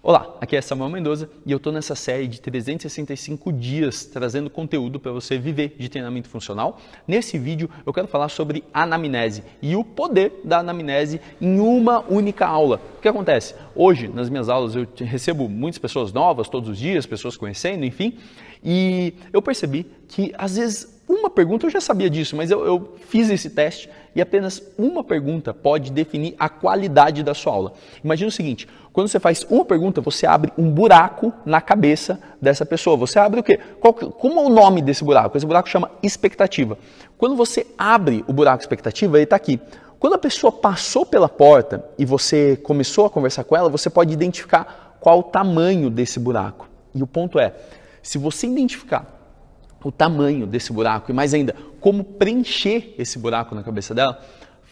[0.00, 5.00] Olá, aqui é Samuel Mendoza e eu estou nessa série de 365 dias trazendo conteúdo
[5.00, 6.78] para você viver de treinamento funcional.
[7.06, 12.46] Nesse vídeo eu quero falar sobre anamnese e o poder da anamnese em uma única
[12.46, 12.80] aula.
[12.96, 13.56] O que acontece?
[13.74, 18.18] Hoje, nas minhas aulas, eu recebo muitas pessoas novas todos os dias, pessoas conhecendo, enfim,
[18.62, 22.94] e eu percebi que às vezes uma pergunta, eu já sabia disso, mas eu, eu,
[23.08, 23.88] fiz esse teste
[24.18, 27.72] e apenas uma pergunta pode definir a qualidade da sua aula.
[28.02, 32.66] Imagina o seguinte: quando você faz uma pergunta, você abre um buraco na cabeça dessa
[32.66, 32.96] pessoa.
[32.96, 33.60] Você abre o quê?
[33.78, 35.36] Qual, como é o nome desse buraco?
[35.36, 36.76] Esse buraco chama expectativa.
[37.16, 39.60] Quando você abre o buraco expectativa, ele está aqui.
[40.00, 44.12] Quando a pessoa passou pela porta e você começou a conversar com ela, você pode
[44.12, 46.68] identificar qual o tamanho desse buraco.
[46.92, 47.54] E o ponto é,
[48.02, 49.17] se você identificar
[49.82, 54.20] o tamanho desse buraco e mais ainda, como preencher esse buraco na cabeça dela,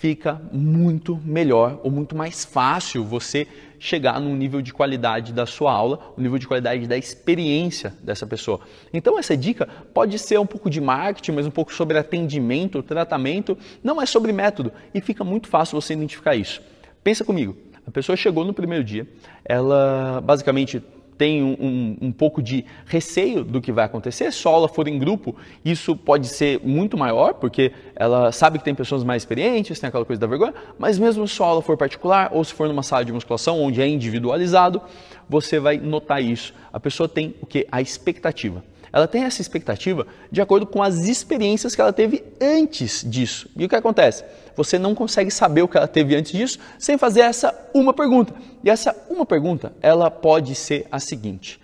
[0.00, 3.46] fica muito melhor ou muito mais fácil você
[3.78, 8.26] chegar no nível de qualidade da sua aula, o nível de qualidade da experiência dessa
[8.26, 8.60] pessoa.
[8.94, 13.58] Então essa dica pode ser um pouco de marketing, mas um pouco sobre atendimento, tratamento,
[13.84, 16.62] não é sobre método e fica muito fácil você identificar isso.
[17.04, 17.54] Pensa comigo,
[17.86, 19.06] a pessoa chegou no primeiro dia,
[19.44, 20.82] ela basicamente
[21.20, 24.32] tem um, um, um, pouco de receio do que vai acontecer.
[24.32, 28.64] Se a aula for em grupo, isso pode ser muito maior, porque ela sabe que
[28.64, 31.76] tem pessoas mais experientes, tem aquela coisa da vergonha, mas mesmo se a aula for
[31.76, 34.80] particular ou se for numa sala de musculação onde é individualizado,
[35.28, 36.54] você vai notar isso.
[36.72, 37.66] A pessoa tem o que?
[37.70, 43.04] A expectativa ela tem essa expectativa de acordo com as experiências que ela teve antes
[43.08, 43.48] disso.
[43.56, 44.24] E o que acontece?
[44.56, 48.34] Você não consegue saber o que ela teve antes disso sem fazer essa uma pergunta.
[48.64, 51.60] E essa uma pergunta, ela pode ser a seguinte.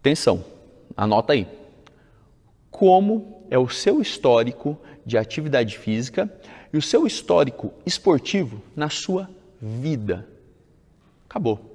[0.00, 0.44] Atenção,
[0.96, 1.48] anota aí.
[2.70, 6.30] Como é o seu histórico de atividade física
[6.72, 9.28] e o seu histórico esportivo na sua
[9.60, 10.28] vida?
[11.28, 11.73] Acabou.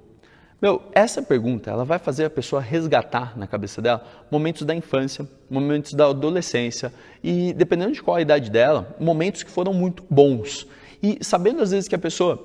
[0.61, 5.25] Meu, essa pergunta ela vai fazer a pessoa resgatar na cabeça dela momentos da infância,
[5.49, 6.91] momentos da adolescência
[7.23, 10.67] e, dependendo de qual a idade dela, momentos que foram muito bons.
[11.01, 12.35] E sabendo às vezes que a pessoa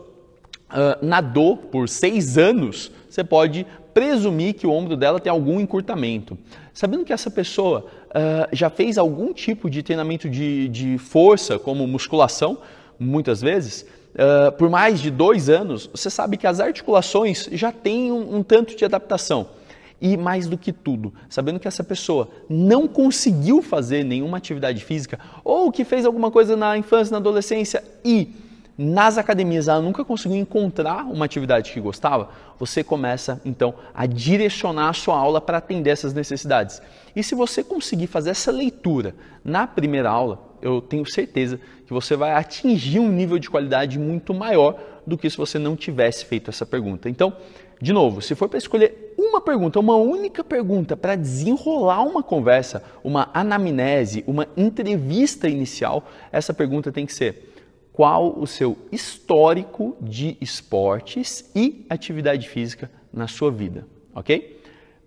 [0.70, 6.38] uh, nadou por seis anos, você pode presumir que o ombro dela tem algum encurtamento.
[6.72, 11.84] Sabendo que essa pessoa uh, já fez algum tipo de treinamento de, de força, como
[11.86, 12.58] musculação,
[12.96, 18.12] muitas vezes, uh, por mais de dois anos, você sabe que as articulações já têm
[18.12, 19.48] um, um tanto de adaptação.
[20.00, 25.18] E mais do que tudo, sabendo que essa pessoa não conseguiu fazer nenhuma atividade física
[25.42, 28.34] ou que fez alguma coisa na infância, na adolescência e
[28.76, 34.88] nas academias ela nunca conseguiu encontrar uma atividade que gostava, você começa então a direcionar
[34.88, 36.82] a sua aula para atender essas necessidades.
[37.14, 39.14] E se você conseguir fazer essa leitura
[39.44, 44.32] na primeira aula, eu tenho certeza que você vai atingir um nível de qualidade muito
[44.32, 47.08] maior do que se você não tivesse feito essa pergunta.
[47.08, 47.36] Então,
[47.80, 52.82] de novo, se for para escolher uma pergunta, uma única pergunta para desenrolar uma conversa,
[53.04, 57.52] uma anamnese, uma entrevista inicial, essa pergunta tem que ser
[57.92, 64.60] qual o seu histórico de esportes e atividade física na sua vida, ok?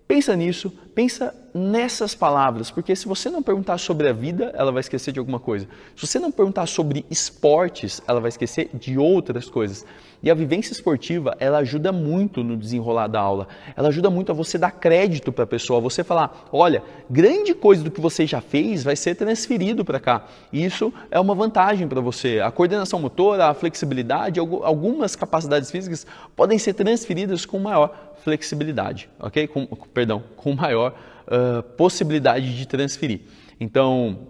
[0.07, 4.81] Pensa nisso, pensa nessas palavras, porque se você não perguntar sobre a vida, ela vai
[4.81, 5.67] esquecer de alguma coisa.
[5.95, 9.85] Se você não perguntar sobre esportes, ela vai esquecer de outras coisas.
[10.21, 13.47] E a vivência esportiva, ela ajuda muito no desenrolar da aula.
[13.75, 17.83] Ela ajuda muito a você dar crédito para a pessoa, você falar, olha, grande coisa
[17.83, 20.25] do que você já fez vai ser transferido para cá.
[20.51, 22.39] Isso é uma vantagem para você.
[22.39, 29.47] A coordenação motora, a flexibilidade, algumas capacidades físicas podem ser transferidas com maior flexibilidade, ok?
[29.47, 30.95] Com, perdão, com maior
[31.27, 33.21] uh, possibilidade de transferir.
[33.59, 34.27] Então,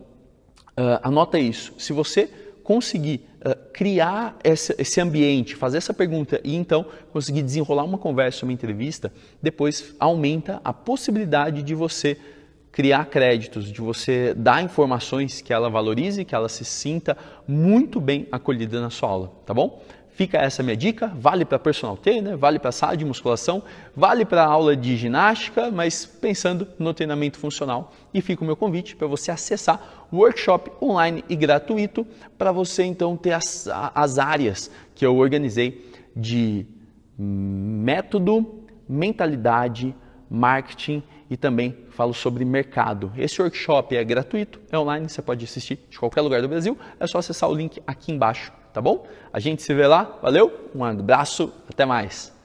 [0.77, 1.73] uh, anota isso.
[1.77, 2.29] Se você
[2.63, 8.45] conseguir uh, criar essa, esse ambiente, fazer essa pergunta e então conseguir desenrolar uma conversa,
[8.45, 12.17] uma entrevista, depois aumenta a possibilidade de você
[12.71, 18.27] criar créditos, de você dar informações que ela valorize, que ela se sinta muito bem
[18.31, 19.81] acolhida na sua aula, tá bom?
[20.17, 23.61] Fica essa minha dica, vale para personal trainer, vale para sala de musculação,
[23.95, 27.93] vale para aula de ginástica, mas pensando no treinamento funcional.
[28.11, 32.03] E fica o meu convite para você acessar o workshop online e gratuito
[32.35, 36.65] para você então ter as, as áreas que eu organizei de
[37.15, 39.95] método, mentalidade,
[40.27, 43.11] marketing e também falo sobre mercado.
[43.15, 47.05] Esse workshop é gratuito, é online, você pode assistir de qualquer lugar do Brasil, é
[47.05, 49.05] só acessar o link aqui embaixo tá bom?
[49.31, 52.36] A gente se vê lá, valeu, um abraço, até mais.